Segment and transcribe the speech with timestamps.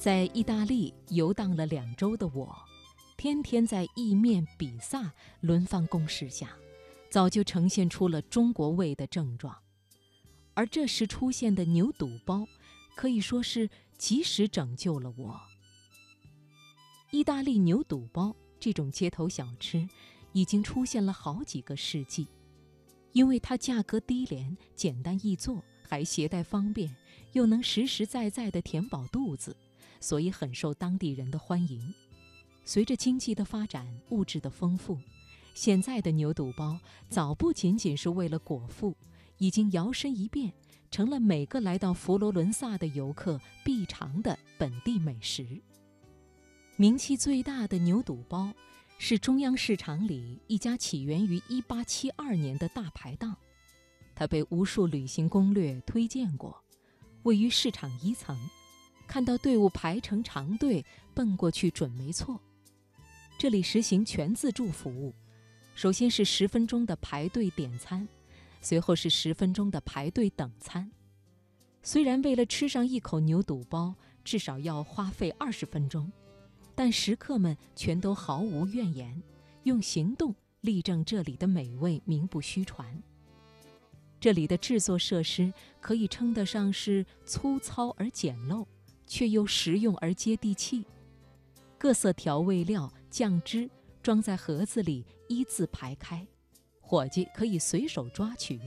[0.00, 2.56] 在意大利游荡了两周的我，
[3.18, 5.12] 天天在意面、比萨
[5.42, 6.56] 轮番攻势下，
[7.10, 9.54] 早就呈现出了中国胃的症状。
[10.54, 12.48] 而这时出现的牛肚包，
[12.96, 13.68] 可以说是
[13.98, 15.38] 及时拯救了我。
[17.10, 19.86] 意大利牛肚包这种街头小吃，
[20.32, 22.26] 已经出现了好几个世纪，
[23.12, 26.96] 因为它价格低廉、简单易做，还携带方便，
[27.32, 29.54] 又能实实在在地填饱肚子，
[30.00, 31.94] 所以很受当地人的欢迎。
[32.64, 34.98] 随着经济的发展，物质的丰富，
[35.54, 38.96] 现在的牛肚包早不仅仅是为了果腹，
[39.38, 40.52] 已经摇身一变，
[40.90, 45.60] 成了每个来到佛罗伦萨的游客必尝的本地美食。
[46.76, 48.52] 名气最大的牛肚包，
[48.98, 53.36] 是中央市场里一家起源于1872年的大排档。
[54.14, 56.62] 它被无数旅行攻略推荐过，
[57.22, 58.38] 位于市场一层，
[59.10, 62.40] 看到队伍排成长队，奔过去准没错。
[63.36, 65.12] 这里实行全自助服务，
[65.74, 68.06] 首先是十分钟的排队点餐，
[68.60, 70.88] 随后是十分钟的排队等餐。
[71.82, 76.12] 虽然为了吃上一口牛肚包，至少要花费二十分钟。
[76.76, 79.20] 但食客们全都毫无怨言，
[79.64, 83.02] 用行动力证这里的美味名不虚传。
[84.20, 88.64] 这里的制作设施可以称得上是粗糙而简陋，
[89.10, 90.86] 却又实用而接地气。
[91.76, 93.68] 各色调味料、酱汁
[94.00, 96.24] 装在盒子里，一字排开，
[96.80, 98.60] 伙计可以随手抓取。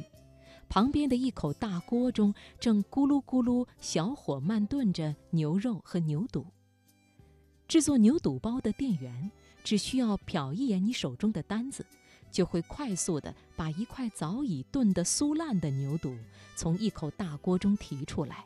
[0.67, 6.45] 旁边的一口大锅中正咕噜咕噜小火慢炖着牛肉和牛肚。
[7.65, 9.31] 制作牛肚包的店员
[9.63, 11.85] 只需要瞟一眼你手中的单子，
[12.29, 16.13] 就会快速地把一块早已炖得酥烂的牛肚
[16.53, 18.45] 从一口大锅中提出来，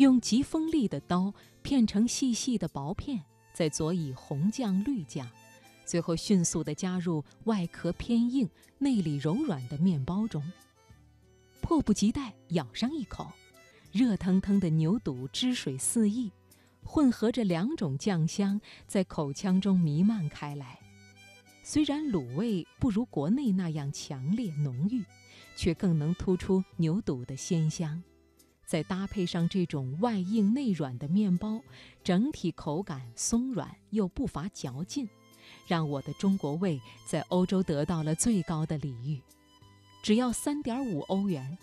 [0.00, 3.22] 用极锋利的刀片成细细的薄片，
[3.52, 5.28] 再佐以红酱、绿酱，
[5.84, 10.42] 最后迅速地加入外壳偏硬、内里柔软的面包中。
[11.60, 13.30] 迫不及待咬上一口，
[13.92, 16.32] 热腾腾的牛肚汁水四溢。
[16.82, 20.80] 混合着两种酱香，在口腔中弥漫开来。
[21.62, 25.04] 虽然卤味不如国内那样强烈浓郁，
[25.54, 28.02] 却更能突出牛肚的鲜香。
[28.70, 31.60] 再搭配上这种外硬内软的面包，
[32.04, 35.08] 整体口感松软又不乏嚼劲，
[35.66, 39.20] 让我的中国胃在欧洲得到了最高的礼遇。
[40.04, 41.58] 只要三点五欧元，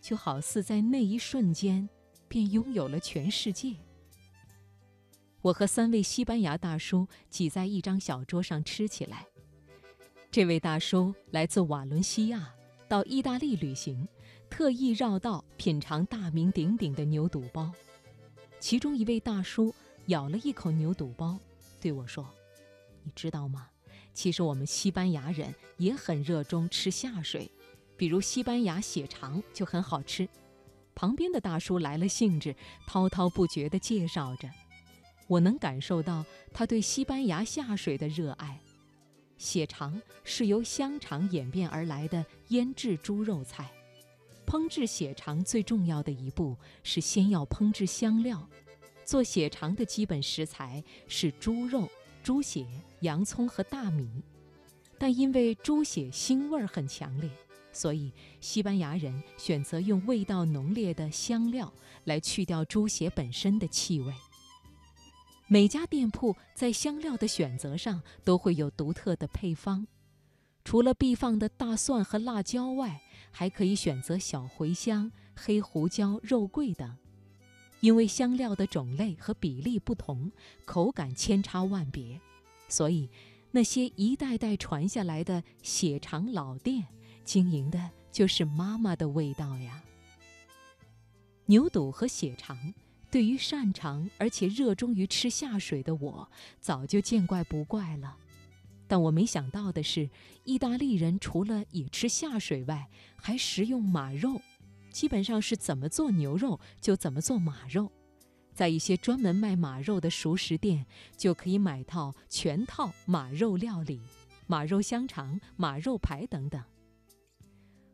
[0.00, 1.88] 就好似在那一瞬间
[2.28, 3.74] 便拥有了全世界。
[5.40, 9.26] 我和三位西班牙大叔挤在一张小桌上吃起来。
[10.30, 12.54] 这位大叔来自瓦伦西亚，
[12.86, 14.06] 到意大利旅行，
[14.52, 17.72] 特意绕道品尝大名鼎鼎的牛肚包。
[18.60, 19.74] 其中一位大叔
[20.08, 21.38] 咬了一口牛肚包，
[21.80, 22.28] 对我说
[23.02, 23.66] ：“你知道吗？
[24.12, 27.50] 其实我们西班牙人也很热衷吃下水，
[27.96, 30.28] 比如西班牙血肠就很好吃。”
[30.94, 32.54] 旁边的大叔来了兴致，
[32.86, 34.50] 滔滔不绝地介绍着。
[35.28, 38.60] 我能感受到他对西班牙下水的热爱。
[39.38, 43.72] 血肠是由香肠演变而来的腌制猪肉菜。
[44.52, 48.46] 烹制血肠最重要的一步是先要烹制香料。
[49.02, 51.88] 做血肠的基本食材是猪肉、
[52.22, 52.66] 猪血、
[53.00, 54.10] 洋葱和大米。
[54.98, 57.30] 但因为猪血腥味很强烈，
[57.72, 58.12] 所以
[58.42, 61.72] 西班牙人选择用味道浓烈的香料
[62.04, 64.12] 来去掉猪血本身的气味。
[65.48, 69.86] 每家店铺在香料的选择上都会有独特的配方，
[70.64, 76.96] 除了必放的大蒜和辣椒外，还可以选择小茴香、黑胡椒、肉桂等。
[77.80, 80.30] 因为香料的种类和比例不同，
[80.64, 82.20] 口感千差万别，
[82.68, 83.10] 所以
[83.50, 86.86] 那些一代代传下来的血肠老店，
[87.24, 89.82] 经营的就是妈妈的味道呀。
[91.46, 92.74] 牛肚和血肠。
[93.10, 96.30] 对于擅长而且热衷于吃下水的我，
[96.60, 98.16] 早就见怪不怪了。
[98.92, 100.10] 但我没想到的是，
[100.44, 104.42] 意大利人除了也吃下水外，还食用马肉，
[104.90, 107.90] 基本上是怎么做牛肉就怎么做马肉。
[108.52, 110.84] 在一些专门卖马肉的熟食店，
[111.16, 113.98] 就可以买套全套马肉料理，
[114.46, 116.62] 马肉香肠、马肉排等等。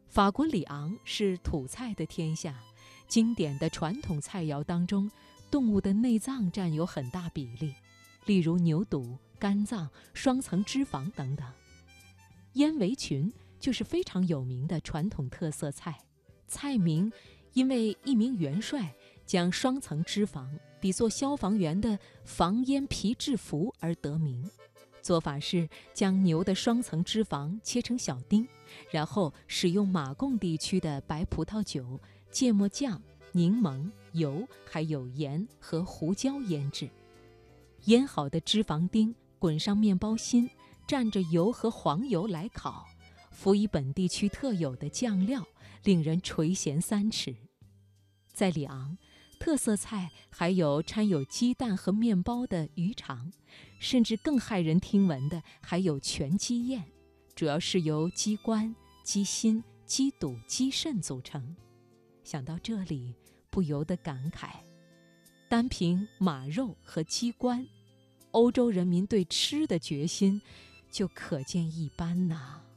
[0.09, 2.59] 法国里昂是土菜的天下。
[3.06, 5.09] 经典的传统菜肴当中，
[5.49, 7.73] 动物的内脏占有很大比例，
[8.27, 11.46] 例如牛肚、肝脏、双层脂肪等等。
[12.55, 15.99] 烟围裙就是非常有名的传统特色菜，
[16.46, 17.12] 菜名
[17.52, 18.94] 因为一名元帅
[19.25, 20.49] 将双层脂肪
[20.81, 24.49] 比作消防员的防烟皮制服而得名。
[25.00, 28.46] 做法是将牛的双层脂肪切成小丁，
[28.90, 31.99] 然后使用马贡地区的白葡萄酒、
[32.31, 33.00] 芥末酱、
[33.32, 36.90] 柠檬、油，还有盐和胡椒腌制。
[37.85, 40.50] 腌好的脂肪丁滚上面包芯，
[40.87, 42.87] 蘸着油和黄油来烤，
[43.31, 45.46] 辅以本地区特有的酱料，
[45.85, 47.35] 令人垂涎三尺。
[48.32, 48.99] 在里昂。
[49.40, 53.31] 特色菜还有掺有鸡蛋和面包的鱼肠，
[53.79, 56.85] 甚至更骇人听闻的还有全鸡宴，
[57.37, 58.75] 主要是由鸡冠、
[59.05, 61.55] 鸡心、鸡肚、鸡肾组成。
[62.25, 63.14] 想到这里，
[63.49, 64.49] 不由得感慨：
[65.49, 67.64] 单凭马肉和鸡冠，
[68.38, 70.40] 欧洲人民对吃的决心
[70.93, 72.68] 就可见一斑呐。